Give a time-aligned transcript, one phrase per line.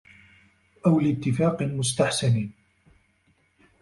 [0.87, 2.49] أَوْ لِاتِّفَاقٍ مُسْتَحْسَنٍ